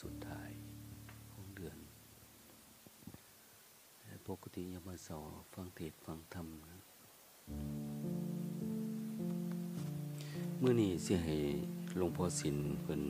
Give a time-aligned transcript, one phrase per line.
[0.00, 0.50] สุดท้าย
[1.32, 1.76] ของเดือน
[4.28, 5.16] ปกติยามมาเสา
[5.54, 6.78] ฟังเทศฟังธรรมนะ
[10.58, 11.36] เมื่อนี้เสียให้
[11.96, 13.02] หลวงพ่อสินเป็น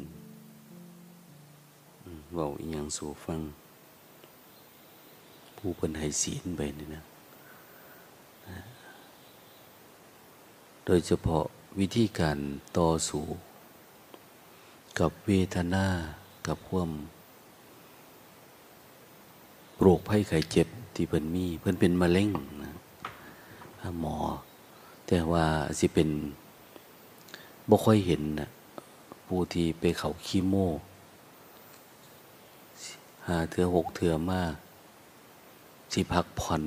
[2.34, 3.40] เว้าอีหยังสู่ฟัง
[5.56, 7.02] ผู้เป็นให้ศีลไปนี่นะ
[10.84, 11.44] โดยเฉพาะ
[11.78, 12.38] วิธีการ
[12.78, 13.24] ต่อสู้
[14.98, 15.86] กับเวทนา
[16.46, 16.90] กับความ
[19.80, 22.30] โรคภัยไข้เจ็บ ที่เพิ่นมี เพิ่นเป็นมะเร็ง
[22.62, 22.72] นะ
[24.00, 24.16] หมอ
[25.06, 25.46] แต่ว่า
[25.78, 26.08] สิเป็น
[27.68, 28.48] บ่ค่อยเห็นนะ
[29.26, 30.54] ผู้ที่ไปเขาคีโม
[33.26, 34.42] หาเถือหกเถือมา
[35.92, 36.64] สิพักผ่อน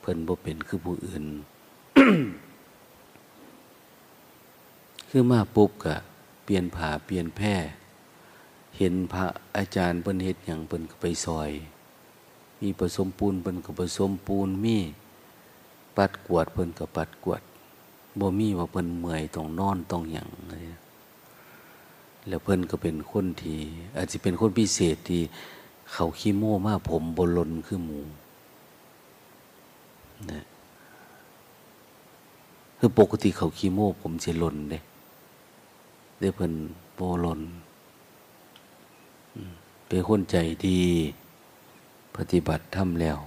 [0.00, 1.24] เพิ่นบ่เป็นคือผู้อื่น
[5.08, 5.96] คือมาปุ๊บกะ
[6.44, 7.54] เปลี่ยนผ่าเปลี่ยนแพร่
[8.76, 9.26] เห็นพระ
[9.56, 11.50] อาจารย์เปิ้นเฮ็ดอย่างเปิ้นก็ไปซอย
[12.60, 14.76] มีผสมปูนเปิ้นก็ผสมปูนมี
[15.96, 17.42] ปัดกวดเปิ้นก็ปัดกวด
[18.18, 20.54] บ่มีว่าเปิ้นเมื่อยต้องนอนต้องหยังอะไร
[22.28, 23.58] แล้วเพิ่นก็เป็นคนที่
[23.96, 25.22] อาจจะเป็นคนพิเศษที่
[25.92, 28.00] เขาขี้โม่มากผมบนลนคือหมู
[30.32, 30.42] นะ
[32.78, 34.78] คือปกติเขาขี้โม่ผมจะลนเด้
[36.20, 36.52] ได้เพิ่น
[36.94, 37.40] โบลน
[39.92, 40.36] เป็นคนใจ
[40.68, 40.82] ดี
[42.16, 43.18] ปฏิบัติทำแล้ว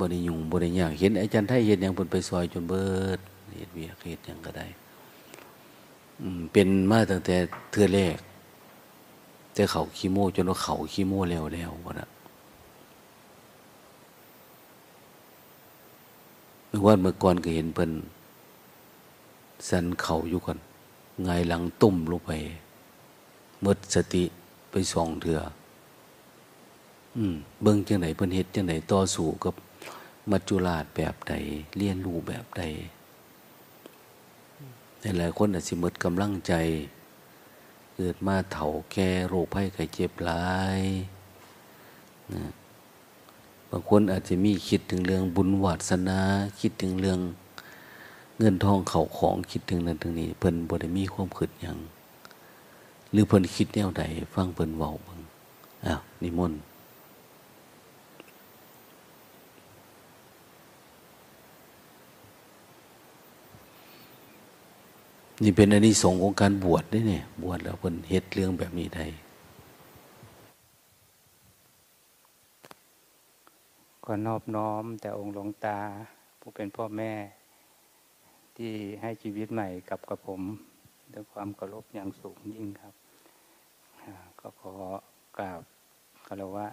[0.00, 3.18] บริยุงบริยากเห็นอาจารย์ไทยเห็นอย่างเพิ่นไปซอยจนเบิด
[3.58, 4.66] เห็นเวียเห็นอย่างก็ได้
[6.52, 7.36] เป็นมาตั้งแต่
[7.70, 8.18] เทือแรก
[9.54, 12.08] แต่เขาขี้โม่จนว่าเขาขี้โม่แล้วแล้ววะนะ
[16.68, 17.90] เมื่อวันเมื่อก่อนก็เห็นเพิ่น
[19.68, 20.58] สันเขาอยู่ก่อน
[21.24, 22.30] ไงหลังตุ่มลงไป
[23.64, 24.24] มดสติ
[24.72, 25.40] ไปส่องเถื่อ
[27.62, 29.54] เบิ้งจังไหนเพิ่นเฮ็ดจังไหนต่อสู้กับ
[30.30, 31.32] มัจจุราชแบบใด
[31.76, 32.62] เรียนรู้แบบใด
[35.18, 36.52] หลายคนอาจสิหมดกำลังใจ
[37.94, 40.80] เกิดมาเถาแก่โรคภัยไข้เจ็บหลาย
[42.32, 42.42] นะ
[43.70, 46.20] บางคนอาจจะมีคิดถึงเรื่องบุญวาสนา
[46.60, 47.20] คิดถึงเรื่อง
[48.38, 51.76] เงินทองเข่าของคิดถึงนั้นถึงนี้ เพิ่นบ่ได้มีความคิดอย่าง
[53.12, 54.02] หรือเพิ่นคิดแนวใด
[54.34, 55.20] ฟังเพิ่นเว้าเบิ่ง
[55.84, 56.60] อ้าวนิมนต์
[65.42, 69.06] นี่เป็นอันนี้สงของการบวชด้วยเนี่ยบวชแล้วเพิ่นเฮ็ดเรื่องแบบนี้ได้
[74.04, 75.78] ก็นอบน้อมแต่องค์หลวงตา
[76.40, 77.12] ผู้เป็นพ่อแม่
[78.56, 80.40] ที่ให้ชีวิตใหม่กับกระผม
[81.12, 83.01] ด้วยความเคารพอย่างสูงยิ่งครับ
[84.42, 84.74] ก็ขอ
[85.36, 85.62] กราบ
[86.26, 86.66] คารวะ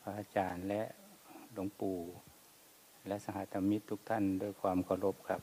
[0.00, 0.82] พระอาจารย์และ
[1.52, 1.98] หลวงปู่
[3.06, 5.42] และสหธรรมิตรทุกท่านด้วยความเคารพครับ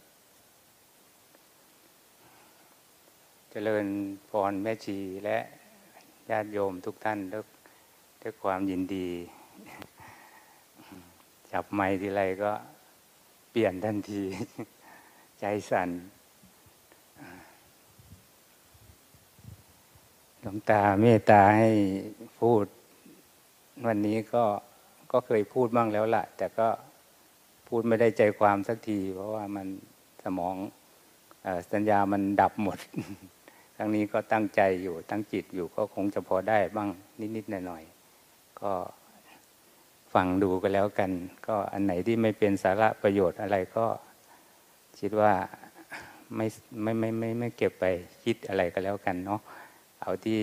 [3.54, 3.86] จริญ
[4.30, 5.38] พรแม่ชีและ
[6.30, 7.46] ญาติโยมทุกท่านด้วย
[8.22, 9.10] ด้วยความยินดี
[11.52, 12.52] จับไม้ทีไรก็
[13.52, 14.24] เปลี่ยนทันที
[15.40, 15.90] ใจสั่น
[20.48, 21.70] หลวงตาเมตตาให้
[22.40, 22.66] พูด
[23.88, 24.44] วันนี้ก็
[25.12, 26.68] ก็เคยพูดบ้างแล้วละ่ะ แต่ก็
[27.68, 29.68] พูดไม่ได้ใจความสักที เพราะว่ามัน
[30.24, 30.56] สมอง
[31.46, 32.78] อสัญญามันดับหมด
[33.76, 36.90] ครั้งนี้ก็ตั้งใจอยู่ตั้งจิตอยู่ก็คงจะพอได้บ้าง
[37.36, 38.72] นิดๆหน่อยๆก็
[40.14, 41.12] ฟังดูก็แล้วกัน
[41.48, 43.86] ก็อันไหนที่ไม่เป็นสาระประโยชน์อะไรก็
[45.00, 45.34] คิดว่า
[46.36, 46.46] ไม่
[46.82, 47.86] ไม่ไม่ไม่ไม่เก็บไป
[48.24, 49.42] คิดอะไรก็แล้วกันเนาะ
[50.08, 50.42] เอาที่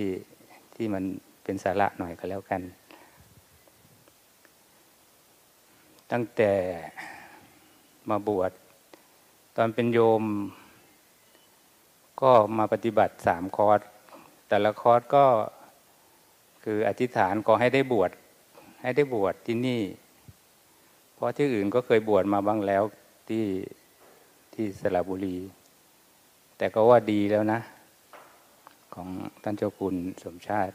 [0.76, 1.04] ที่มัน
[1.44, 2.62] เป็นสาระหน่อยก็แล้วกัน
[6.12, 6.52] ตั้งแต่
[8.10, 8.52] มาบวช
[9.56, 10.24] ตอนเป็นโยม
[12.22, 13.80] ก็มาปฏิบัติสามคอร์ส
[14.48, 15.24] แต่ละคอร์สก็
[16.64, 18.10] คืออธิษฐานขอให้ได้บวช
[18.82, 19.82] ให้ได้บวชที่นี่
[21.14, 22.82] เพราะที่อื่นก็เคยบวชมาบ้างแล้ว
[23.28, 23.46] ที่
[24.54, 25.36] ที่สระบุรี
[26.58, 27.60] แต่ก็ว่าดีแล้วนะ
[28.94, 29.08] ของ
[29.42, 29.94] ท่านเจ้าคุณ
[30.24, 30.74] สมชาติ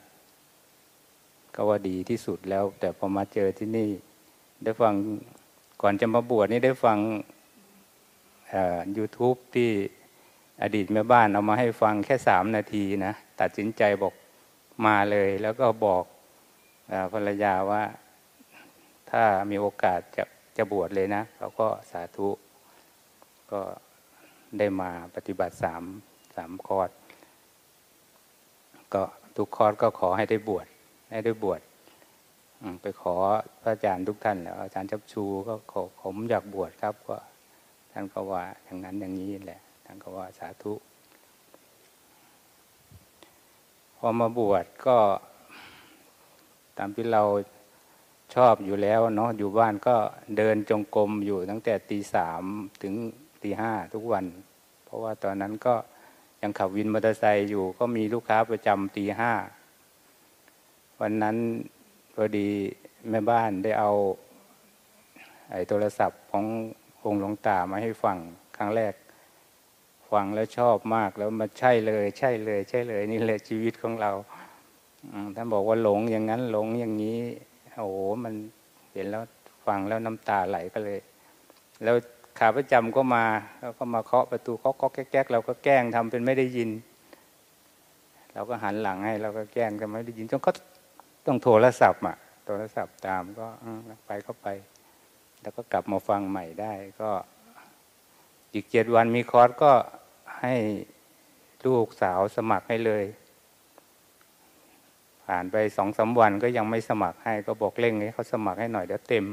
[1.56, 3.90] ก็ว่าดีที่สุดแล้ว แต่พอมาเจอที่นี่
[4.64, 4.94] ได้ฟัง
[5.82, 6.98] ก่อนจะมาบวชนี่ได้ฟัง
[8.98, 9.72] ยูทูบที่
[10.62, 14.14] อดีตแม่บ้านเอามาให้ฟังแค่สามนาทีนะ ตัดสินใจบอก
[14.86, 16.04] มาเลย แล้วก็บอก
[17.14, 17.84] ภรรยาว่า
[19.12, 20.24] ถ้ามีโอกาสจะ
[20.58, 22.30] จะบวชเลยนะเขาก็สาธุ
[23.52, 23.62] ก็
[24.58, 25.84] ได้มาปฏิบัติสาม
[26.36, 26.90] สามคอร์ส
[28.94, 29.04] ก็
[29.36, 30.68] ทุกคอร์สก็ขอให้ได้บวช
[31.12, 31.62] ให้ได้บวช
[32.82, 33.16] ไปขอ
[33.62, 37.18] พระอาจารย์ทุกท่านแล้วอาจารย์จับชูก็ขอผมอยากบวชครับก็
[37.92, 40.74] ท่านก็ว่าอย่างนั้นอย่างนี้แหละท่านก็ว่าสาธุ
[43.98, 44.98] พอมาบวชก็
[46.78, 47.24] ตามที่เรา
[48.36, 49.96] ชอบอยู่แล้วเนาะอยู่บ้านก็
[50.38, 52.44] เดินจงกรมอยู่ตั้งแต่ตีสาม
[52.82, 52.94] ถึง
[53.44, 54.26] ตีห้าทุกวัน
[54.86, 55.76] เพราะว่าตอนนั้นก็
[56.42, 59.34] ยังขับวินมอเตอร์ไซค์อยู่ ก็มีลูกค้าประจำตีห้า
[61.02, 61.36] วันนั้น
[62.14, 62.50] พอดี
[63.10, 63.92] แม่บ้านได้เอา
[65.52, 66.46] ไอ้โทรศัพท์ของ
[67.06, 68.18] องค์หลวงตามาให้ฟัง
[68.58, 68.94] ครั้งแรก
[70.12, 74.12] ฟังแล้วชอบมากแล้วมาใช่เลย ใช่เลย ใช่เลย นี่แหละชีวิตของเรา
[75.36, 77.20] ท่านบอกว่าหลงอย่างนั้นหลงอย่างนี้
[77.78, 78.34] โอ้โหมัน
[78.94, 79.24] เห็นแล้ว
[79.68, 81.00] ฟังแล้วน้ำตาไหลก็เลย
[81.84, 81.96] แล้ว
[82.40, 83.26] ขาประจำก็มา
[83.60, 86.70] แล้วก็มาเคาะประตูเคาะเคาะแก๊กเราก็แกล้งทำเป็นไม่ได้ยิน
[88.34, 90.54] เราก็หันหลังให้เราก็แกล้งกันไม่ได้ยินจนเขา
[91.26, 93.48] ต้องโทรศัพท์อะโทรศัพท์ตามก็
[94.08, 94.48] ไปก็ไป
[95.42, 97.10] แล้วก็กลับมาฟังใหม่ได้ ก็
[98.54, 99.72] อีกเจ็ดวันมีคอร์สก็
[100.42, 100.56] ให้
[101.66, 103.06] ลูกสาวสมัครให้เลย
[105.26, 109.26] ผ่านไปสองสาวันก็ยังไม่สมัครให้ก็บอกเร่งให้เขาสมัครให้หน่อยเดี๋ยวเต็ม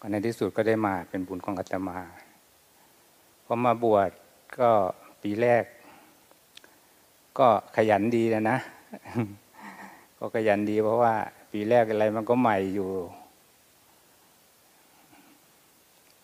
[0.00, 1.98] ก็ในที่สุดก็ได้มาเป็นบุญของอาตมา
[3.44, 4.10] พอมาบวช
[4.58, 4.70] ก็
[5.22, 5.64] ปีแรก
[7.38, 8.58] ก็ขยันดีนะนะ
[10.18, 11.14] ก็ขยันดีเพราะว่า
[11.52, 12.90] ปีแรกอะไรมันก็ใหม่อยู่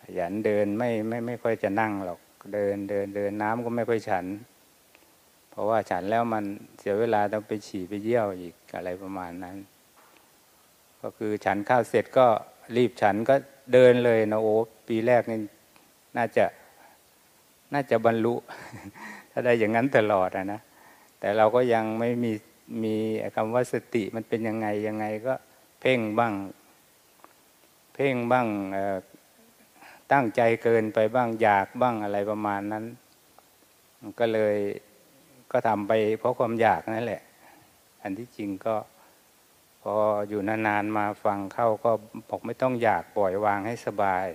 [0.02, 2.20] ขยันเดินไม่ไม่ไม่ค่อยจะนั่งหรอก
[2.54, 4.24] เดินเดินเดินน้ำก็ไม่ค่อยฉัน
[5.50, 6.44] เพราะว่าฉันแล้วมัน
[6.78, 9.56] เสียเวลาต้องไปฉี่ไปเยี่ยวอีกอะไรประมาณนั้น
[11.02, 12.26] ก็คือฉันข้าวเสร็จก็
[12.76, 13.34] รีบฉันก็
[13.72, 14.54] เดินเลยนะโอ้
[14.88, 15.38] ปีแรกนี่
[16.16, 16.44] น่าจะ
[17.74, 18.34] น่าจะบรรลุ
[19.30, 20.60] ถ้าได้อย่างนั้นตลอดนะ
[21.20, 22.32] แต่เราก็ยังไม่มี
[22.84, 22.96] มี
[23.34, 25.34] คำว่าสติมันเป็นยังไงยังไงก็
[25.80, 26.34] เพ่งบ้าง
[27.94, 28.46] เพ่งบ้าง
[30.12, 32.84] ตั้งใจเกินไปบ้างอยากบ้างอะไรประมาณนั้น
[34.18, 34.56] ก็เลย
[35.52, 37.22] ก็ทำไปเพราะความอยากนั่นแหละ
[38.02, 38.74] อันที่จริงก็
[39.88, 39.98] พอ
[40.28, 41.90] อยู่นานๆมาฟังเข้าก็
[42.28, 44.26] บอกไม่ต้องอยากปล่อยวางให้สบาย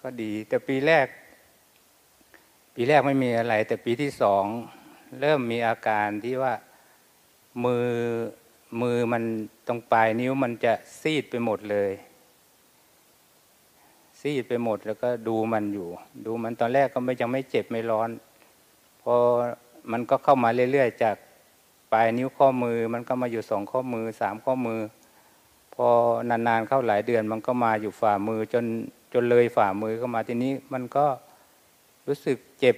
[0.00, 1.06] ก็ดี แต่ปีแรก
[2.74, 4.44] ปีแรกไม่มีอะไร แต่ปีที่สอง
[5.20, 6.54] เริ่มมีอาการที่ว่า
[7.64, 7.88] มือ
[8.82, 9.22] มือมัน
[9.66, 11.90] ตรงปลายนิ้วมันจะซีดไปหมดเลย
[14.20, 15.88] ซีดไปหมดแล้วก็ดูมันอยู่
[16.26, 18.10] ดูมันตอนแรกก็ไม่ยังไม่เจ็บไม่ร้อน
[19.02, 19.14] พอ
[19.92, 21.16] มันก็เข้ามาเรื่อยๆจาก
[21.92, 24.80] ปลายนิ้วข้อมือมันก็มาอยู่สองข้อมือสามข้อมือ
[25.74, 25.86] พอ
[26.30, 28.64] นานๆเข้าหลายเดือนมันก็มาอยู่ฝ่ามือจน
[29.12, 31.06] จนเลยฝ่ามือเข้ามาทีนี้มันก็
[32.06, 32.76] รู้สึกเจ็บ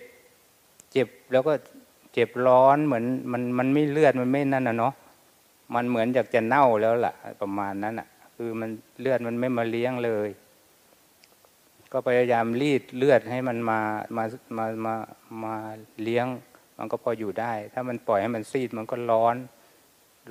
[0.93, 1.53] เจ็บแล้วก็
[2.13, 4.95] เจ็บร้อนเหมือนมันมันไม่เลือดมันไม่นั่นนะเนาะ
[5.75, 8.71] มันเหมือนอยากจะเน่าแล้วล่ะ ประมาณนั้นอะ คือมัน
[9.01, 10.29] เลือดมันไม่มาเลี้ยงเลย
[11.93, 13.81] ก็พยายามรีดเลือดให้มันมา
[14.17, 14.25] มา
[14.57, 14.95] มามา
[15.45, 15.55] มา
[16.03, 16.27] เลี้ยง
[16.81, 19.37] มันก็พออยู่ได้ ถ้ามันปล่อยให้มันซีดมันก็ร้อน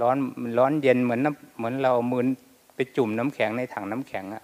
[0.01, 0.17] ร้อน
[0.57, 2.27] ร้อนเย็นเหมือนน้ำเหมือนเรามืน
[2.75, 4.43] ไปจุ่มน้ำแข็งในถังน้ำแข็งอะ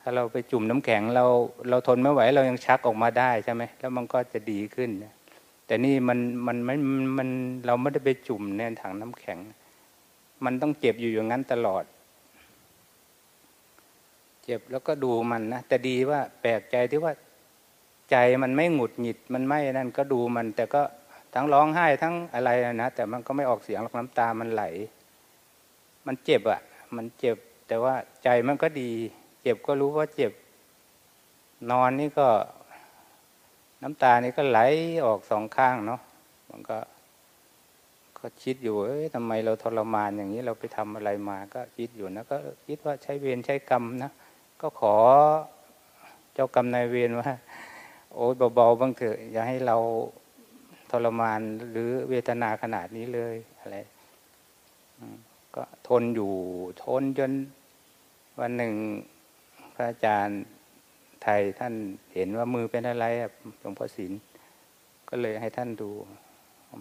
[0.00, 1.24] ถ้าเราไปจุ่มน้ำแข็งเรา
[1.68, 4.90] เราทนไม่ไหวเรายังชักออกมาได้ใช่ไหมแล้วมันก็จะดีขึ้น
[5.66, 6.74] แต่นี่มันมันไม่
[7.18, 7.28] มัน
[7.66, 9.38] เราไม่ได้ไปจุ่มในถังน้ำแข็ง
[10.44, 11.84] มันต้องเจ็บอยู่อย่างนั้นตลอด
[14.44, 17.12] เจ็บแล้วก็ดูมันนะแต่ดีว่าแปลกใจที่ว่า
[18.10, 20.82] ใจมันไม่หงุดหงิดมันไม่นั่นก็ดูมัน แต่ก็
[21.34, 22.50] ทั้งร้องไห้ทั้งอะไร
[22.82, 24.64] นะแต่มันก็ไม่ออกเสียงหรอกน้ำตามันไหล
[26.06, 26.60] มันเจ็บอะ่ะ
[26.96, 27.36] มันเจ็บ
[27.68, 27.94] แต่ว่า
[28.24, 28.90] ใจมันก็ดี
[29.42, 30.32] เจ็บก็รู้ว่าเจ็บ
[31.70, 32.28] นอนนี่ก็
[33.82, 34.58] น้ำตานี่ก็ไหล
[35.04, 36.00] ออกสองข้างเนาะ
[36.50, 36.78] มันก็
[38.18, 44.10] ก็คิดอยู่เอ้ยทำไมเราทรมานอย่างนี้เราไปทำอะไรมาก็คิดอยู่นะก็คิดว่าใช้เวรใช้กรรมนะ
[44.60, 44.96] ก็ขอ
[46.34, 47.30] เจ้ากรรมนายเวรว่า
[48.14, 49.76] โอ้ยเบาๆบ้างเถอะ อย่าให้เรา
[50.90, 51.40] ทรมาน
[51.70, 53.76] หรือเวทนาขนาดนี้เลยอะไร
[55.54, 56.32] ก็ทนอยู่
[56.84, 57.32] ทนจน
[58.40, 58.74] วันหนึ่ง
[59.74, 60.42] พระอาจารย์
[61.22, 61.74] ไทยท่าน
[62.14, 63.06] เห็นว่ามือเป็นอะไร
[63.60, 64.12] หลวงพ่อศิล
[65.08, 65.90] ก็เลยให้ท่านดู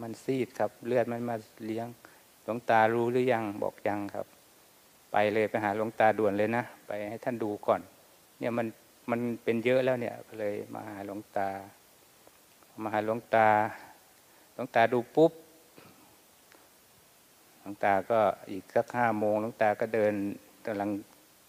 [0.01, 1.35] มันซีดครับ เลือดมันมา
[1.65, 1.87] เลี้ยง
[2.43, 4.25] หลวงตารู้หรือยังบอกยังครับ
[5.11, 7.81] ไปเลยไปหาหลวงตาด่วนเลยนะ ไปให้ท่านดูก่อน
[8.39, 8.67] เนี่ยมัน
[9.09, 11.49] มันเป็นเยอะแล้วเนี่ยก็เลยมาหาหลวงตา
[12.83, 13.49] มาหาหลวงตา
[14.53, 15.31] หลวงตาดูปุ๊บ
[17.59, 18.19] หลวงตาก็
[18.51, 20.13] อีกสักห้าโมงหลวงตาก็เดิน
[20.65, 20.89] กำลัง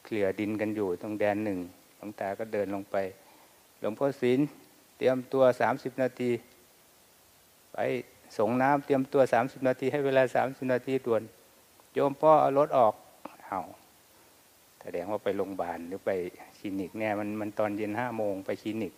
[0.05, 1.59] เคลียดินกันอยู่ตรงแดนหนึ่ง
[1.97, 2.97] หลวงตาก็เดินลงไป
[3.81, 4.41] หลวงพ่อศิล
[4.97, 6.31] เตรียมตัวสามสิบนาที
[7.73, 7.79] ไป
[8.39, 11.23] ส่งน้ำเตรียมตัวสามสิบนาทีให้เวลาสามสิบนาทีด่วน
[11.95, 12.95] โยมพ่อเอารถออก
[13.47, 13.61] เอา
[14.85, 16.11] แสดงว่าไปโรงพยาบาลหรือไป
[16.59, 18.93] คลินิกเนี่ยมันมันตอนเย็นห้าโมงไปคลินิก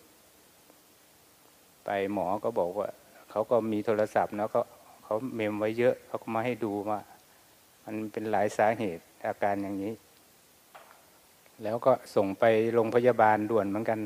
[1.85, 2.89] ไปหมอก็บอกว่า
[3.31, 4.61] เขาก็มีโทรศัพท์แล้วก็
[5.03, 6.99] เขาเมมไว้เยอะเขาก็มาให้ดูว่า
[7.85, 9.93] มันเป็นหลายสาเหตุอาการอย่างนี้
[11.63, 13.99] แล้วก็ส่งไปโรงพยาบาลด่วนเหมือนกัน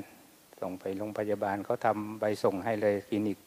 [0.61, 3.37] ส่งไปโรงพยาบาลเขาทำใบส่งให้เลยคลินิก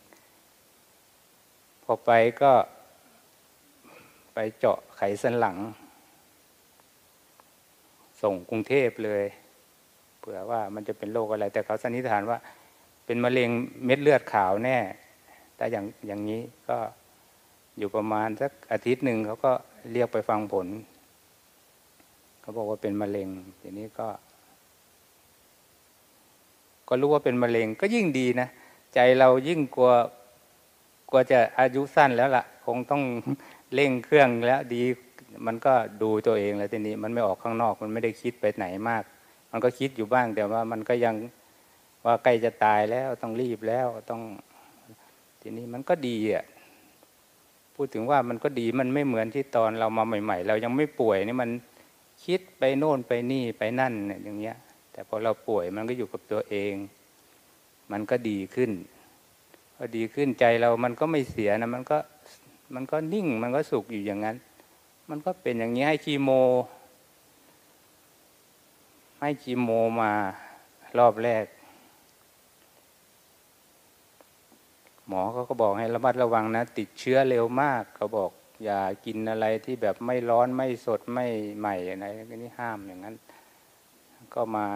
[1.84, 2.10] พอไป
[2.42, 2.52] ก็
[4.34, 5.56] ไปเจาะไขสันหลัง
[8.24, 9.24] ส่งกรุงเทพเลย
[10.20, 12.38] เผื่อว่ามันจะเป็นโรคอะไร แต่เขาสันนิษฐานว่า
[13.06, 13.50] เป็นมะเร็ง
[13.84, 14.78] เม็ดเลือดขาวแน่
[15.56, 16.76] แต่อย่างอย่างนี้ก็
[17.78, 19.52] อยู่ประมาณสักอาทิตย์หนึ่งเขาก็
[19.92, 20.66] เรียกไปฟังผล
[22.40, 23.28] เขาบอกว่าเป็นมะเร็ง
[23.60, 24.08] ทีนี้ก็
[26.88, 28.48] ก็รู้ว่าเป็นมะเร็งก็ยิ่งดีนะ
[28.94, 29.90] ใจเรายิ่งกลัว
[31.10, 33.02] กลัวจะอายุสั้นแล้วละ่ะ คงต้อง
[33.74, 34.82] เร่งเครื่องแล้วดี
[35.46, 39.02] มันก็ดูตัวเองแล้วทีนี้มันไม่ออกข้างนอกมันไม่ได้คิดไปไหนมาก
[39.50, 41.14] มันก็คิดอยู่บ้างแต่ว่ามันก็ยัง
[42.04, 44.20] ว่าใกล้จะตายแล้วต้องรีบแล้วต้อง
[45.40, 46.44] ทีนี้มันก็ดีอะ
[47.74, 51.50] พูดถึงว่ามันก็ดีมันไม่เหมือนที่ตอนเรามาใหม่ ๆ เรายังไม่ป่วยนี่มัน
[52.24, 54.56] คิดไปโน่นไปนี่ไปนั่นเนี่ยอย่างเงี้ย
[54.92, 56.74] แต่พอเราป่วยมันก็อยู่กับตัวเอง
[57.92, 58.70] มันก็ดีขึ้น
[59.76, 61.98] พอดีขึ้นใจเรามันก็ไม่เสียนะมันก็
[62.74, 64.36] มันก็นิ่งมันก็สุขอยู่อย่างนั้น
[65.08, 66.30] มันก็เป็นอย่างนี้ให้คีโม
[69.20, 69.70] ให้คีโม
[70.00, 70.12] มา
[70.98, 71.44] รอบแรก
[75.08, 78.30] หมอเขาก็บอกให้ระมัดระวังนะ ติดเชื้อเร็วมากเขาบอก
[78.64, 81.26] อย่ากินอะไรที่แบบไม่ร้อนไม่สดไม่
[81.58, 82.06] ใหม่อะไร
[82.42, 83.16] นี่ห้ามอย่างนั้น
[84.34, 84.66] ก็มา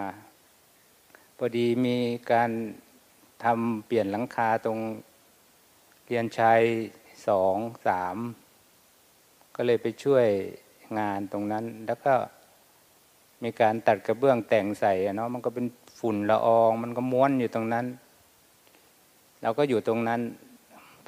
[1.37, 1.97] พอดีมี
[2.32, 2.50] การ
[3.44, 4.78] ทำเปลี่ยนหลังคาตรง
[6.06, 6.62] เรียนชัย
[7.28, 7.56] สอง
[7.87, 8.16] สาม
[9.61, 10.27] ก็เลยไปช่วย
[10.99, 12.15] งานตรงนั้น แล้วก็
[13.43, 15.67] มีการตัดกระเบื้องแต่งใส่เนาะมันก็เป็น
[15.99, 17.87] ฝุ่นละออง มันก็ม้วนอยู่ตรงนั้น
[19.43, 20.21] เราก็อยู่ตรงนั้น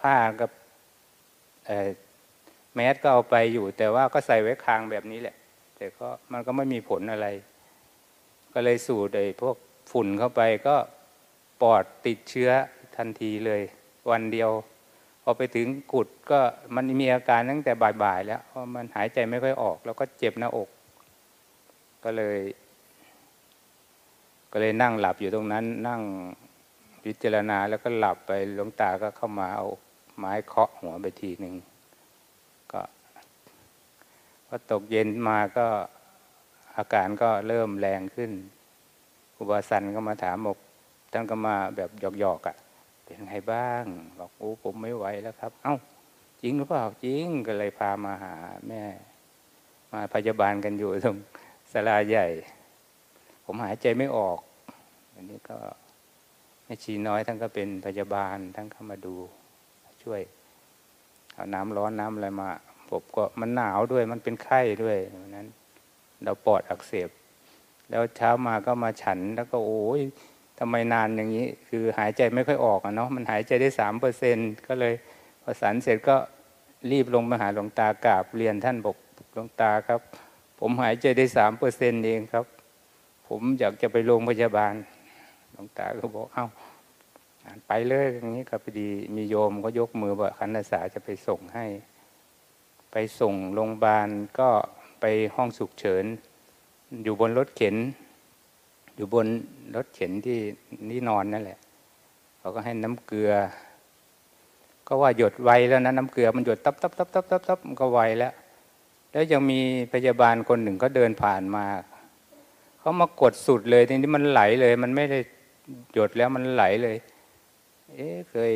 [0.00, 0.50] ผ้ากับ
[2.74, 5.36] แมสก็เอาไปอยู่ แต่ว่าก็ใส่ไว้คางแบบนี้แหละ
[5.76, 7.28] แต่ก็มันก็ไม่มีผลอะไร
[8.54, 9.56] ก็เลยสูดไอ้พวก
[9.90, 10.76] ฝุ่นเข้าไปก็
[11.62, 12.50] ปอดติดเชื้อ
[12.96, 13.62] ทันทีเลย
[14.10, 14.50] วันเดียว
[15.22, 16.40] พอไปถึงกุดก็
[16.74, 17.72] มันมีอาการตั้งแต่
[18.02, 20.68] บ่ายๆแล้วเพราะมันหายใจไม่ค่อยออก แล้วก็เจ็บหน้าอก
[22.04, 22.38] ก็เลย
[24.52, 26.00] ก็เลยนั่งหลับอยู่ตรงนั้น นั่ง
[27.04, 29.66] พิจารณาแล้วก็หลับไปหลวงตาก็เข้ามาเอา
[30.18, 31.54] ไม้เคาะหัวไปทีหนึ่ง
[32.72, 32.82] ก็
[34.46, 35.66] พอตกเย็นมาก็
[36.76, 38.32] อาการก็เริ่มแรงขึ้น
[39.36, 40.58] อุบาสันก็มาถามบอก
[41.12, 42.56] ท่านก็มาแบบหยอกๆอะ่ะ
[43.10, 43.84] เป็นไงบ้าง
[44.18, 45.76] บอกโอ้ผมไม่ไหวแล้วครับ เอา้า
[46.42, 48.34] จริงหรือเปล่าจริงก็เลยพามาหา
[48.68, 48.82] แม่
[49.92, 51.16] มาพยาบาลกันอยู่ตรง
[51.72, 52.26] สลาใหญ่
[53.44, 54.38] ผมหายใจไม่ออก
[55.14, 55.56] อันนี้ก็
[56.64, 59.14] แม่ชีน้อยท่านก็เป็นพยาบาลท่านเข้ามาดู
[60.02, 60.20] ช่วย
[61.34, 62.50] เอาน้ำร้อนน้ำอะไรมา
[62.88, 64.98] ผมก็มันหนาวด้วยมันเป็นไข้ด้วย
[65.36, 65.48] นั้น
[66.24, 67.08] เราปอดอักเสบ
[67.90, 70.00] แล้วเช้ามาก็มาฉันแล้วก็โอ้ย
[70.62, 74.36] ทำไมนานอย่างนี้ คือหายใจไม่ค่อยออกอะเนาะมันหายใจได้สามเปอร์เซ็น
[74.66, 74.94] ก็เลย
[75.42, 76.16] พอสันเสร็จก็
[76.90, 78.96] รีบลงมาหาหลวงตากราบเรียนท่านบอก
[79.34, 80.00] หลวงตาครับ
[80.60, 82.44] ผมหายใจได้สามเปอร์เซ็นเองครับ
[83.28, 84.74] ผมอยากจะไปโรงพยาบาล
[85.52, 86.46] หลวงตาก็บอกเอา้า
[87.66, 91.66] ไปเลยอย่างนี้ครับพอดีมีโยมก็ยกมือว่าคันศาจะไปส่งให้
[92.92, 94.48] ไปส่งโรงพยาบาลก็
[95.00, 96.04] ไปห้องฉุกเฉิน
[97.02, 97.76] อยู่บนรถเข็น
[99.00, 99.28] อยู่บน
[99.76, 100.38] รถเข็นที่
[100.90, 101.58] นี่นอนนั่นแหละ
[102.38, 103.32] เขาก็ให้น้ำเกลือ
[104.86, 108.32] ก็ว่าหยดไวแล้วนะน้ำเกลือมันหยดตับตับตับตับตับตับมันก็ไวแล้ว
[109.12, 109.60] แล้วยังมี
[109.92, 111.64] พยาบาลคนหนึ่งก็เดินผ่านมา
[112.78, 115.18] เขามากดสุดเลยทีนี้มันไหลเลย มันไม่ได้
[115.94, 116.96] หยดแล้วมันไหลเลย
[117.94, 118.52] เอ๊เคย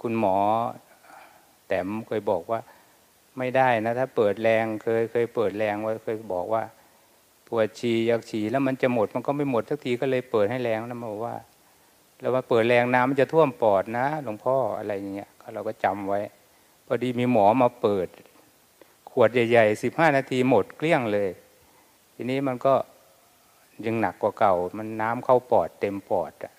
[0.00, 0.36] คุณหมอ
[1.66, 2.60] แต้มเคยบอกว่า
[3.38, 6.62] ไม่ได้นะ ถ้าเปิดแรงเคยเคยเปิดแรงไว้เคยบอกว่า
[7.48, 11.36] ปวดฉี่อยากฉี่แล้วมันจะหมดมันก็ไม่หมดสักทีก็เลยเปิดให้แรงนะมาบอกว่า
[12.20, 16.20] แล้วว่าเปิดแรงน้ำมันจะท่วมปอดนะ หลวงพ่ออะไรอย่างเงี้ยเราก็จำไว้
[16.86, 18.08] พอดีมีหมอมาเปิด
[19.10, 21.28] ขวดใหญ่ๆสิบห้านาทีหมดเกลี้ยงเลย
[22.14, 22.74] ทีนี้มันก็
[23.86, 26.54] ยังหนักกว่าเก่า มันน้ำเข้าปอดเต็มปอดอะ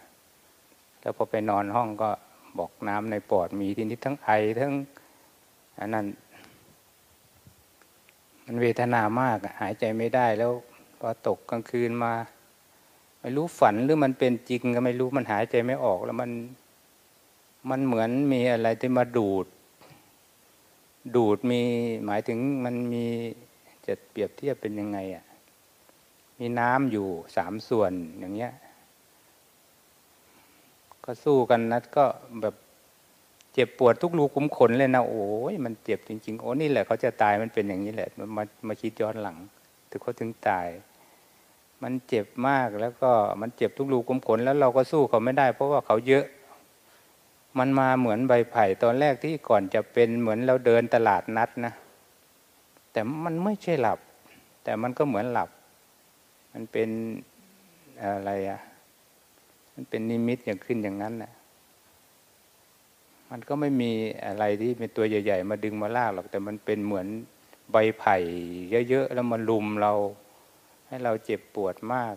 [1.01, 2.09] แล้วพอไปนอนห้องก็
[2.57, 4.29] บอกน้ำในปอดมีทีนี้ทั้งไอ
[4.59, 4.73] ทั้ง
[5.79, 6.05] อันนั้น
[8.45, 10.51] มันเวทนามากหายใจไม่ได้แล้ว
[10.99, 12.13] พอตกกลางคืนมา
[13.19, 16.31] ไม่รู้ฝันหรือมันเป็นจริงก็ไม่รู้มันหายใจไม่ออกแล้วมัน
[17.69, 19.45] มันเหมือนมีอะไรที่มาดูด
[21.15, 21.61] ดูดมี
[22.05, 23.05] หมายถึงมันมี
[23.85, 25.25] จะเปรียบเทียบเป็นยังไงอะ
[26.39, 28.53] มีน้ำอยู่สามส่วนอย่างเงี้ย
[31.03, 32.05] ก็สู้กันนัดก็
[32.41, 32.55] แบบ
[33.53, 39.37] เจ็บปวดทุกรูขุมขนเลยนะโอ้ยมันเจ็บจริง ๆ โอ้นี่แหละเขาจะตายมันเป็นอย่างนี้แหละ มามาคิดย้อนหลัง
[39.89, 40.67] ถึงเขาถึงตาย
[41.83, 46.25] มันเจ็บมากแล้วก็มันเจ็บทุกรูขุมขนแล้วเราก็สู้เขาไม่ได้ เพราะว่าเขาเยอะ
[47.57, 51.73] มันมาเหมือนใบไผ่ตอนแรกที่ก่อนจะเป็นเหมือนเราเดินตลาดนัดนะ
[52.91, 53.99] แต่มันไม่ใช่หลับ
[54.63, 55.49] แต่มันก็เหมือนหลับ
[56.53, 56.89] มันเป็น
[58.03, 58.59] อะไรอะ่ะ
[59.73, 61.31] มันเป็นนิมิตอย่างขึ้นอย่างนั้นนะ่ะ
[63.31, 63.91] มันก็ไม่มี
[64.25, 67.07] อะไรที่เป็นตัวใหญ่ ๆ มาดึงมาลากหรอกแต่มันเป็นเหมือน
[67.71, 68.17] ใบไผ่
[68.89, 69.93] เยอะๆแล้วมันลุมเรา
[70.89, 72.15] ให้เราเจ็บปวดมาก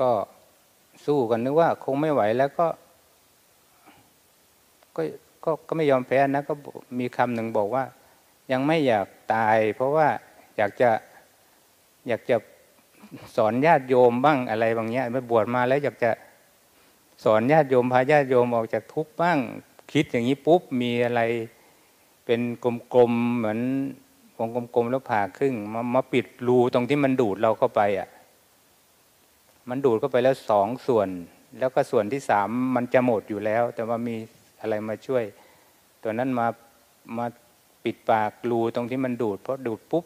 [0.00, 0.10] ก็
[1.06, 2.68] สู้กันนึกว่า คงไม่ไหวแล้วก็
[4.96, 5.02] ก็
[5.44, 6.54] ก็ก็ไม่ยอมแพ้นะก็
[6.98, 7.84] มีคำหนึ่งบอกว่า
[8.52, 10.08] ยังไม่อยากตาย เพราะว่า
[10.56, 10.90] อยากจะ
[12.08, 12.36] อยากจะ
[13.36, 16.10] สอนญาติโยมบ้างอะไรบางอย่างไปบวชมาแล้วอยากจะ
[17.24, 19.38] สอนญาติโยมพาญาติโยมออกจากทุกข์บ้าง
[19.92, 21.22] คิดอย่างนี้ปุ๊บมีอะไร
[22.24, 22.40] เป็น
[22.94, 23.60] กลมๆเหมือน
[24.38, 28.08] วงกลมๆแล้วผ่าครึ่งมามาปิดรูตรงที่มันดูดเราเข้าไปอะ
[29.68, 31.08] มันดูดเข้าไปแล้วสองส่วน
[31.58, 34.16] แล้วก็ส่วนที่สามมันจะหมดอยู่แล้ว แต่ว่ามี
[34.60, 35.24] อะไรมาช่วย
[36.02, 36.46] ตัวนั้นมา
[37.18, 37.26] มา
[37.84, 40.04] ปิดปากรูตรงที่มันดูดเพราะดูดปุ๊บ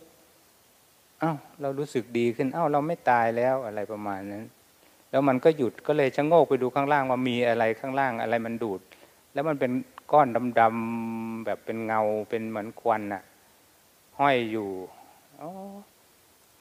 [1.23, 4.45] อ้าวเรารู้สึกดีขึ้นอ้าวเราไม่ตายแล้วอะไรประมาณนั้น
[5.11, 8.81] แล้วมันก็หยุดก็เลยชะโงกไปดูข้างล่างว่ามีอะไรข้างล่างอะไรมันดูด
[9.33, 9.71] แล้วมันเป็น
[10.13, 10.29] ก้อน
[10.61, 13.23] ดำๆแบบเป็นเงาเป็นเหมือนควันอะ
[14.21, 14.69] ห้อยอยู่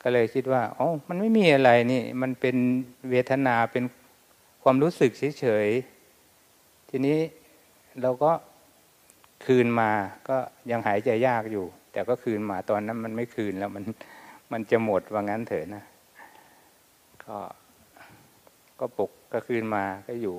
[0.01, 2.55] ก็เลยคิดว่าอ๋อมันไม่มีอะไรนี่ มันเป็น
[3.09, 3.83] เวทนาเป็น
[4.63, 7.17] ความรู้สึกเฉยๆทีนี้
[8.01, 8.31] เราก็
[9.45, 9.91] คืนมา
[10.29, 10.37] ก็
[10.71, 13.83] ยังหายใจยากอยู่ แต่ก็คืนมาตอนนั้นมันไม่คืนแล้วมัน
[14.51, 15.83] มันจะหมดว่างั้นเถอะนะ
[17.25, 17.37] ก็
[18.79, 20.35] ก็ปกก็คืนมาก็อยู่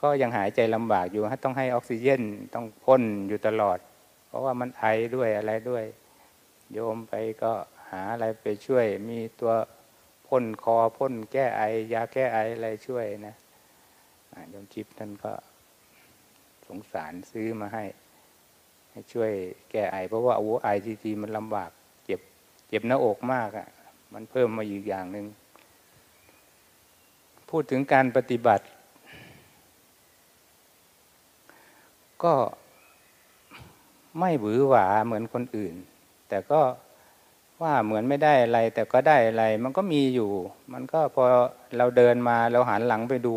[0.00, 2.22] ก็ยังหายใจลำบากอยู่ต้องให้ออกซิเจน
[2.54, 3.78] ต้องพ่นอยู่ตลอด
[4.26, 4.84] เพราะว่ามันไอ
[5.14, 5.84] ด้วยอะไรด้วย
[6.72, 7.52] โยมไปก็
[7.90, 9.52] หาอะไรไปช่วย มีตัว
[10.26, 13.34] พ่นคอพ่นแก้ไอยาแก้ไออะไรช่วยนะ
[14.50, 15.32] โยมจิบท่านก็
[16.66, 17.84] สงสารซื้อมาให้
[18.90, 19.32] ให้ช่วย
[19.70, 21.70] แก้ไอ เพราะว่าโอ้ไอทีทีมันลำบาก
[22.04, 22.20] เจ็บ
[22.68, 23.68] เจ็บหน้าอกมากอะ่ะ
[24.12, 25.26] มันเพิ่มมาอีกอย่างหนึ่ง
[27.50, 28.64] พูดถึงการปฏิบัติ
[32.24, 32.34] ก็
[34.18, 35.74] ไม่หวือหวาเหมือนคนอื่น
[36.28, 36.60] แต่ก็
[37.62, 40.30] ว่าเหมือนไม่ได้อะไร แต่ก็ได้อะไร มันก็มีอยู่
[40.72, 41.24] มันก็พอ
[41.76, 43.36] เราเดินมาเราหันหลังไปดู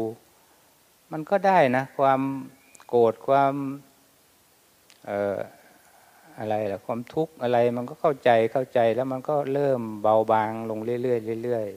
[1.11, 2.21] มันก็ได้นะ ความ
[2.87, 3.53] โกรธความ
[5.05, 5.37] เอ่อ
[6.39, 11.67] อะไรล่ะความทุกข์อะไรมันก็เข้าใจเข้าใจแล้วมันก็เริ่มเบาบางลงเรื่อยๆเรื่อย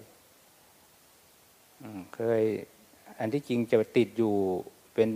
[1.21, 2.43] ๆเคย
[3.19, 4.35] อันที่จริงจะติดอยู่
[4.95, 5.09] เป็น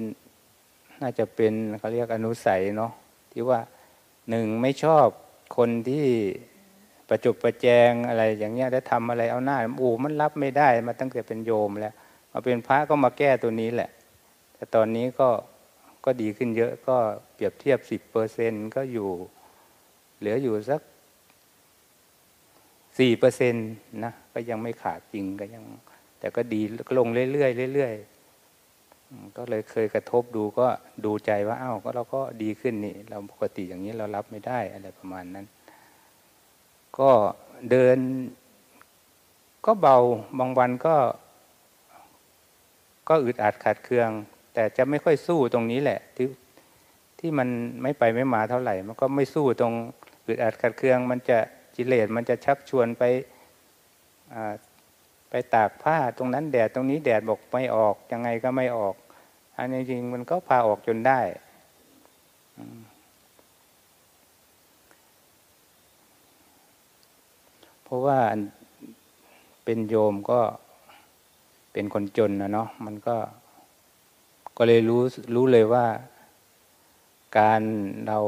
[1.02, 2.92] น่าจะเป็นเขาเรียกอนุสัยเนาะ
[3.32, 3.60] ที่ว่า
[4.30, 5.08] หนึ่งไม่ชอบ
[5.56, 6.06] คนที่
[7.08, 11.94] ประจุประแจงอะไรอย่างเงี้ยได้ทำอะไรเอาหน้าโอ้มันรับไม่ได้มาตั้งแต่เป็นโยมแล้ว
[12.32, 13.90] มาเป็นพระก็มาแก้ตัวนี้แหละ
[14.54, 15.28] แต่ตอนนี้ก็
[16.04, 16.96] ก็ดีขึ้นเยอะก็
[17.34, 19.08] เปรียบเทียบสิบเปอร์เซ็นก็อยู่
[20.18, 20.80] เหลืออยู่สัก
[22.98, 23.68] สี่เปอร์เซ็นต์
[24.04, 25.64] นะก็ยังไม่ขาดจริงก็ยัง
[26.18, 26.60] แต่ก็ดี
[26.98, 28.13] ลงเรื่อยๆเรื่อยๆ
[29.36, 30.66] ก็เลยเคยกระทบดูก็
[31.04, 35.46] ดูใจว่าอ้าวก็เราก็ดีขึ้นนี่เราปกติอย่างนี้เรารับไม่ได้อะไรประมาณนั้น
[36.98, 37.10] ก็
[37.70, 37.98] เดิน
[39.66, 39.98] ก็เบา
[40.38, 40.96] บางวันก็
[43.08, 44.10] ก็อึดอัดขัดเคือง
[44.54, 46.26] แต่จะไม่ค่อยสู้ตรงนี้แหละ ที่
[47.18, 47.48] ที่มัน
[47.82, 49.72] ไม่ไปไม่มาเท่าไหร่ มันก็ไม่สู้ตรง
[50.26, 51.38] อึดอัดขัดเคือง มันจะ
[51.76, 53.02] จิเลสมันจะชักชวนไป
[55.30, 58.94] ไปตากผ้าตรงนั้นแดดตรงนี้แดดบอกไม่ออกยังไงก็ไม่ออก
[59.56, 61.20] อันนี้จริงมันก็พาออกจนได้
[67.84, 68.18] เพราะว่า
[69.64, 70.40] เป็นโยมก็
[71.72, 73.16] เป็นคนจนนะเนาะมันก็
[74.56, 75.02] ก็เลยรู้
[75.34, 75.86] รู้เลยว่า
[77.38, 77.62] การ
[78.06, 78.18] เรา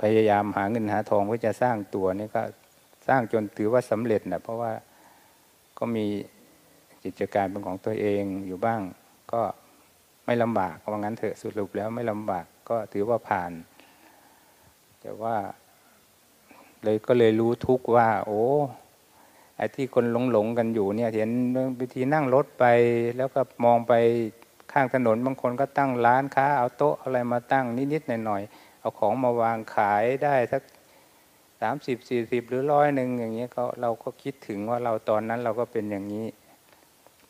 [0.00, 2.42] พยายามหาเงินหาทองเพื่อจะสร้างตัวนี่ก็
[3.08, 4.72] สร้างจนถือว่าสำเร็จนะเพราะว่า
[5.78, 6.06] ก็มี
[7.04, 8.80] กิจการเป็นของตัวเองอยู่บ้าง
[9.32, 9.42] ก็
[10.26, 13.52] ไม่ลำบากว่างั้นเถอะสรุปแล้วไม่ลำบากก็ถือว่าผ่าน
[15.00, 15.36] แต่ว่า
[16.84, 18.42] เลยก็เลยรู้ทุกว่า โอ้
[19.56, 21.30] ไอ้ที่คนหลงหลงกันอยู่เนี่ยเห็น
[21.80, 22.64] วิธีนั่งรถไป
[23.16, 23.92] แล้วก็มองไป
[24.72, 30.62] ข้างถนนบางคนก็ตั้งร้านค้า เอาโต๊ะอะไรมาตั้งนิดๆหน่อยๆเอาของมาวางขายได้สัก
[31.60, 36.26] สามสิบสี่สิบหรือร้อยหนึ่งอย่างเงี้ยก็เราก็คิดถึงว่าเราตอนนั้นเราก็เป็นอย่างนี้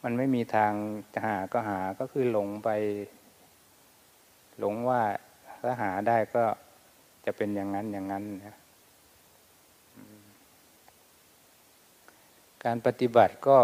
[0.07, 0.73] มันไม่มีทาง
[1.15, 2.69] จะหาก็หาก็คือหลงไป
[4.59, 5.03] หลงว่า
[5.63, 6.45] ถ้าหาได้ก็
[7.25, 8.57] จะเป็นอย่างนั้นอย่างนั้นนะ
[12.65, 13.59] การปฏิบัติก็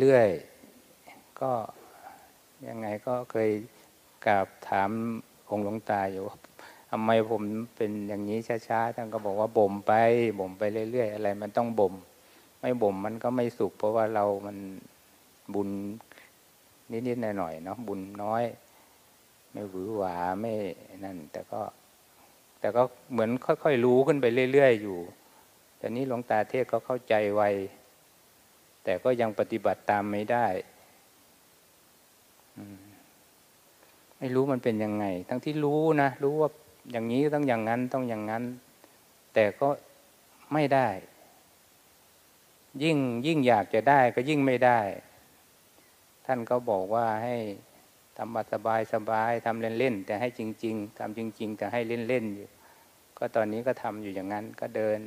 [0.00, 1.52] เรื่อยๆ ก็
[2.68, 3.50] ยังไงก็เคย
[4.26, 4.90] กราบถาม
[5.50, 6.36] องค์หลวงตาอยู่ว่า
[6.90, 7.42] ทำไมผม
[7.76, 9.92] เป็นอย่างนี้ช้าๆ ท่านก็บอกว่าบ่มไป
[10.38, 11.94] บ่มไปเรื่อยๆ อะไรมันต้องบ่ม
[12.60, 14.56] ไม่บ่มมันก็ไม่สุขเพราะว่าเรามัน
[15.54, 15.68] บุญ
[16.90, 18.44] นิดๆหน่อยๆเนาะบุญน้อย
[19.52, 20.52] ไม่หวือหวาไม่
[21.04, 21.60] นั่น แต่ก็
[22.60, 22.82] แต่ก็
[23.12, 24.98] เหมือนค่อยๆรู้ขึ้นไปเรื่อยๆอยู่
[25.78, 27.42] แต่นี้หลวงตาเทศก็เข้าใจไว
[28.84, 30.46] แต่ก็ยังปฏิบัติตามไม่ได้
[34.18, 36.50] ไม่รู้มันเป็นยังไง ทั้งที่รู้นะรู้ว่า
[36.92, 38.44] อย่างนี้ต้องอย่างนั้นต้องอย่างนั้น
[39.34, 39.68] แต่ก็
[40.52, 40.88] ไม่ได้
[42.82, 44.80] ยิ่งยิ่งอยากจะได้ก็ยิ่งไม่ได้
[46.26, 47.36] ท่านก็บอกว่าให้
[48.16, 52.48] ทำมาสบายสบายทำเล่นเล่นแต่ให้จริง ๆทำจริง ๆ แต่ให้เล่นเล่นอยู่
[53.18, 55.00] ก็ตอนนี้ก็ทำอยู่อย่างนั้นก็เดิน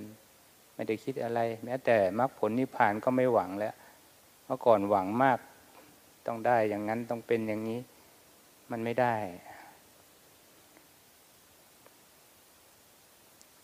[0.75, 3.73] ไม่ได้คิดอะไร แม้แต่มรรคผลนิพพานก็ไม่หวังแล้ว
[4.45, 5.39] เมื่อก่อนหวังมาก
[6.25, 7.79] ต้องได้อย่างนั้นต้องเป็นอย่างนี้
[8.71, 9.15] มันไม่ได้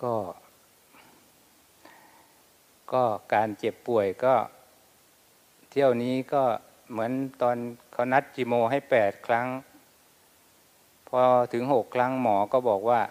[0.01, 0.15] ก็
[2.93, 4.35] ก็การเจ็บป่วยก็
[5.69, 6.43] เที่ยวนี้ก็
[6.91, 7.57] เหมือนตอน
[7.93, 9.47] เขานัดจีโมให้แปดครั้ง
[11.09, 11.21] พอ
[11.53, 13.01] ถึงหกครั้งหมอก็บอกว่า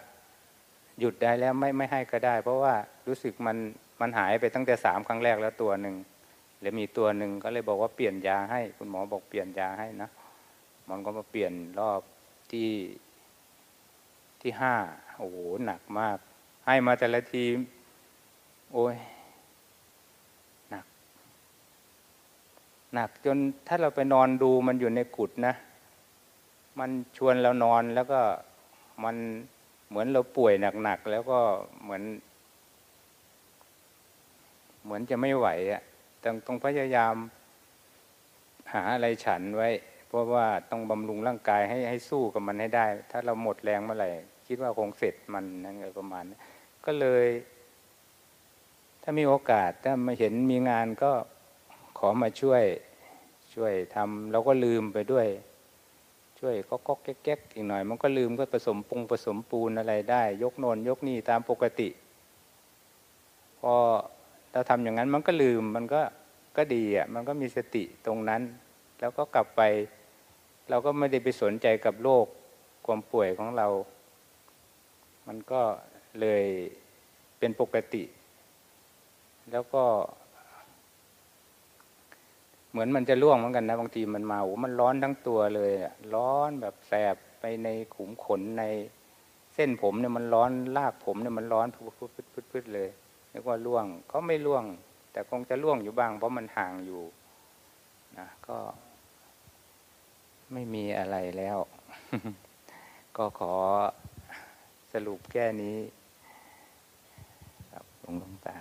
[0.99, 2.73] หยุดได้แล้วไม่ไม่ให้ก็ได้ เพราะว่า
[3.07, 3.57] รู้สึกมัน
[4.01, 5.95] มันหายไปตั้งแต่สามครั้งแรกแล้วตัวหนึ่ง
[6.61, 10.09] แล้วมีตัวหนึ่งก็เลยบอกว่าเปลี่ยนยาให้ คุณหมอบอกเปลี่ยนยาให้นะ
[10.89, 12.01] มันก็มาเปลี่ยนรอบ
[12.51, 12.69] ที่
[14.41, 14.75] ที่ห้า
[15.17, 16.17] โอ้โหหนักมาก
[16.65, 17.45] ให้มาแต่ละที
[18.73, 18.95] โอ้ย
[20.71, 20.85] หนัก
[22.95, 25.53] หนักจนถ้าเราไปนอนดูมันอยู่ในกุดนะ
[26.79, 28.21] มันชวนเรานอนแล้วก็
[29.03, 29.15] มัน
[29.89, 30.53] เหมือนเราป่วย
[30.83, 31.39] หนักๆแล้วก็
[31.83, 32.03] เหมือน
[34.83, 35.81] เหมือนจะไม่ไหวอะ
[36.23, 37.15] ต้องต้องพยายาม
[38.73, 39.69] หาอะไรฉันไว้
[40.07, 44.09] เพราะว่าต้องบำรุงร่างกายให้ให้สู้กับมันให้ได้ ถ้าเราหมดแรงเมื่อไหร่
[44.47, 46.23] คิดว่าคงเสร็จมันนั่นประมาณ
[46.85, 47.25] ก็เลย
[49.03, 51.11] ถ้ามีโอกาสถ้ามาเห็นมีงานก็
[51.97, 52.63] ขอมาช่วย
[53.53, 55.27] ช่วยทำเราก็ลืมไปด้วย
[56.39, 61.89] ช่วยก็ก็แก๊กๆอีกหน่อย มันก็ลืมก็ผสมปุงผสมปูนอะไรได้ ยกโนนยกนี่ตามปกติ
[63.59, 63.73] พอ
[64.51, 66.01] เราทำอย่างนั้นมันก็ลืมมันก็
[66.57, 68.41] ก็ดีอะมันก็มีสติตรงนั้น
[68.99, 69.61] แล้วก็กลับไป
[70.69, 72.25] เราก็ไม่ได้ไปสนใจกับโรค
[72.85, 73.67] ความป่วยของเรา
[75.27, 75.61] มันก็
[76.21, 76.43] เลย
[77.39, 78.03] เป็นปกติ
[79.51, 79.83] แล้วก็
[82.75, 85.71] เหมือนมันจะล่วงเหมือนกันนะบางทีมันมาโอ้มันร้อนทั้งตัวเลย
[86.15, 88.63] ร้อนแบบแสบไปในขุมขนใน
[89.55, 92.89] เส้นผมเนี่ยมันร้อนลากผมเนี่ยมันร้อนพุดๆเลย
[93.33, 94.63] นึกว่าล่วงเขาไม่ล่วง
[95.11, 97.01] แต่คงจะล่วงอยู่บ้าง เพราะมันห่างอยู่
[98.17, 98.57] นะก็
[100.53, 101.57] ไม่มีอะไรแล้ว
[103.17, 103.53] ก็ขอ
[104.93, 105.77] สรุปแค่นี้
[107.71, 108.55] ครับหลวงตา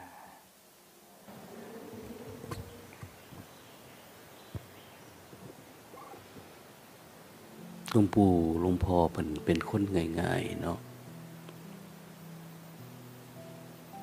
[7.97, 9.83] หลวงปู่หลวงพ่อเป็นเป็นคน
[10.21, 10.79] ง่ายๆเนาะ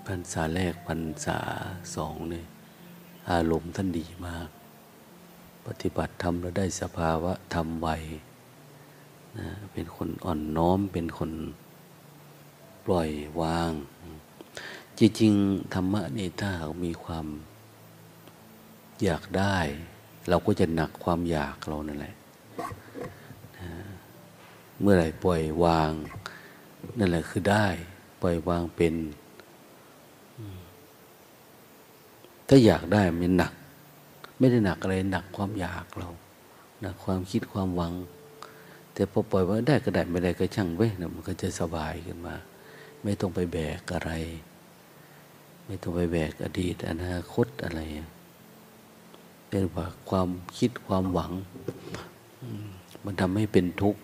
[0.06, 1.40] พรรษาแรกพรรษา
[1.96, 2.46] สองเนี่ย
[3.32, 4.50] อารมณ์ท่านดีมาก
[5.66, 7.90] ปฏิบัติธรรมแล้วได้สภาวะธรรมไว
[9.38, 11.32] นะเป็นคนอ่อนน้อมเป็นคน
[12.86, 13.10] ปล่อย
[13.42, 13.72] วาง
[15.00, 17.26] จริงๆธรรมะนี่ถ้าเรามีความ
[19.04, 19.58] อยากได้
[20.30, 22.16] เราก็จะหนักความอยากเรานั่นแหละ
[24.82, 25.92] เมื่อไหร่ปล่อยวาง
[26.98, 27.68] นั่นแหละคือได้
[28.22, 28.96] ปล่อยวางเป็น
[32.48, 33.54] ถ้าอยากได้มันหนัก
[34.38, 36.10] ไม่ได้หนักอะไรหนักความอยากเรา
[36.82, 37.94] หนักความคิดความหวัง
[38.94, 42.36] แต่พอปล่อยว่าได้ก็ได้ไม่ได้ก็ช่างเว้ยนะมันก็จะสบายขึ้นมา
[43.04, 44.12] ไม่ต้องไปแบกอะไร
[45.66, 47.80] ไม่ต้องไปแบกอดีต อนาคตอะไร
[49.48, 51.32] เป็นว่าความคิดความหวัง
[53.06, 54.02] มันทำให้เป็นทุกข์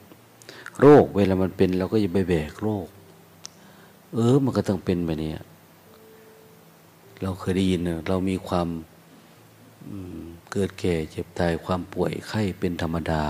[0.80, 2.88] โรคเวลามันเป็นเราก็อย่าไปแบกโรค
[4.14, 5.32] เออ มันก็ต้องเป็นแบบนี้
[7.22, 8.68] เราเคยได้ยินเรามีความ
[10.52, 13.24] เกิดแก่เจ็บตายความป่วยไข้เป็นธรรมดา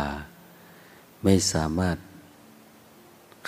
[1.23, 1.97] ไม่สามารถ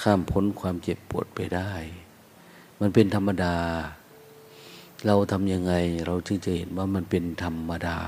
[0.01, 1.71] ข้ามพ้นความเจ็บปวดไปได้
[2.79, 3.55] มันเป็นธรรมดา
[5.05, 5.73] เราทำยังไง
[6.05, 7.99] เราจึงจะเห็นว่ามันเป็นธรรมดา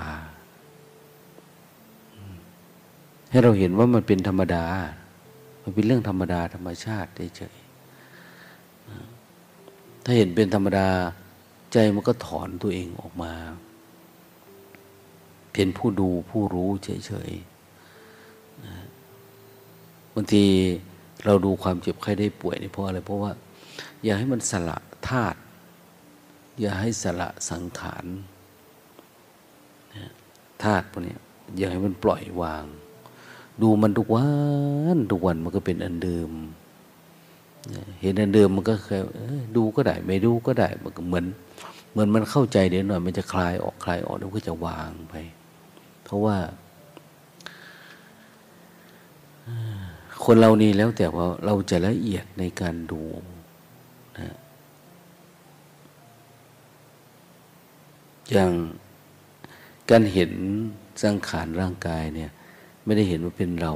[3.30, 4.66] ให้เราเห็นว่ามันเป็นธรรมดา
[5.62, 7.56] มันเป็นเรื่องธรรมดาธรรมชาติเฉย
[10.04, 10.88] ถ้าเห็นเป็นธรรมดา
[11.74, 13.34] ใจมันก็ถอนตัวเองออกมา
[15.54, 20.46] เป็นผู้ดูผู้รู้เฉยๆบางที
[21.26, 23.32] เราดูความเจ็บไข้ได้ป่วยนี่เพราะอะไรเพราะว่า
[24.04, 24.78] อย่าให้มันสละ
[25.10, 25.40] ธาตุ
[26.60, 28.06] อย่าให้สละสังขาร
[30.64, 31.16] ธาตุพวกนี้
[31.58, 32.66] อย่าให้มันปล่อยวาง
[33.62, 34.26] ดูมันทุกวั
[34.96, 36.30] นทุกวันมันก็เป็นอันเดิม
[38.02, 39.02] เห็นอันเดิมมันก็เคย
[39.58, 41.26] ดูก็ได้ ไม่ดูก็ได้มันก็เหมือน
[41.92, 45.16] เหมือนมันเข้าใจเดี๋ยวหน่อย มันจะคลายออกคลายออกแล้วก็จะวางไป
[46.04, 46.38] เพราะว่า
[50.26, 53.02] คนเรานี่แล้วแต่ว่าเราจะละเอียดในการดู
[54.20, 54.36] นะ
[58.32, 58.52] อย่าง
[59.90, 60.32] การเห็น
[61.02, 62.32] สังขารร่างกายเนี่ย
[62.84, 63.74] ไม่ได้เห็นว่าเป็นเรา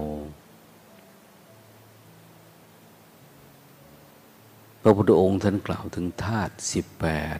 [4.81, 7.39] พระพุทธองค์ท่านกล่าวถึงธาตุสิบแปด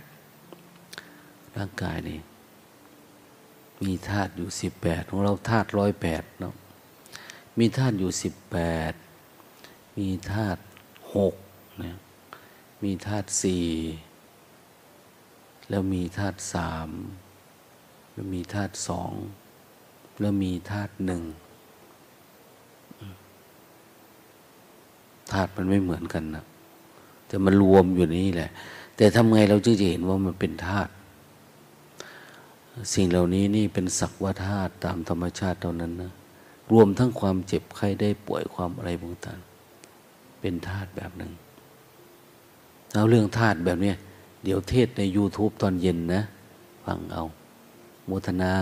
[1.57, 2.19] ร่างกายนี่
[3.85, 6.55] มีธาตุอยู่สิบแปดของเราธาตุร้อยแปดเนาะ
[7.59, 8.57] มีธาตุอยู่สิบแป
[8.91, 8.93] ด
[9.97, 10.61] มีธาตุ
[11.15, 11.35] หก
[11.83, 11.97] นะ
[12.83, 13.67] มีธาตุสี่
[15.69, 16.89] แล้วมีธาตุสาม
[18.13, 19.11] แล้วมีธาตุสอง
[20.19, 21.23] แล้วมีธาตุหนึ่ง
[25.31, 26.43] ธาตุมันไม่เหมือนกันนะ
[27.27, 28.49] แต่มันรวมอยู่นี่แหละ
[28.97, 30.91] แต่ทำไงเราจึงจะเห็นว่ามันเป็นธาตุ
[32.93, 36.11] สิ่งเหล่านี้นี่เป็นสักว่าธาตุตามธรรมชาติเท่านั้นนะ
[36.71, 39.39] รวมทั้งความเจ็บไข้ได้ป่วยความอะไรบางต่าง
[40.39, 41.31] เป็นธาตุแบบหนึ่ง
[42.93, 43.93] เอาเรื่องธาตุแบบนี้
[44.43, 46.21] เดี๋ยวเทศใน YouTube ตอนเย็นนะ
[46.85, 47.23] ฟังเอา
[48.05, 48.53] โมทนา